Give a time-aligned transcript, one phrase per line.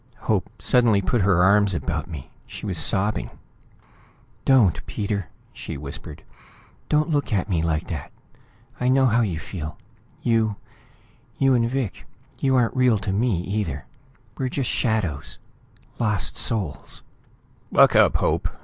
[0.21, 2.31] Hope suddenly put her arms about me.
[2.47, 3.29] She was sobbing.
[4.45, 6.23] "Don't, Peter!" she whispered.
[6.89, 8.11] "Don't look at me like that.
[8.79, 9.77] I know how you feel.
[10.23, 10.55] You
[11.37, 12.07] you and Vic
[12.39, 13.85] you aren't real to me, either!
[14.39, 15.37] We're just shadows
[15.99, 17.03] lost souls...."
[17.71, 18.49] "Buck up, Hope!"